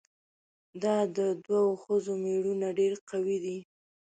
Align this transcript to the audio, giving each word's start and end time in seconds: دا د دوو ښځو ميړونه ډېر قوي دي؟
دا 0.83 0.95
د 1.17 1.19
دوو 1.45 1.79
ښځو 1.83 2.13
ميړونه 2.23 2.67
ډېر 2.79 2.93
قوي 3.09 3.37
دي؟ 3.45 3.57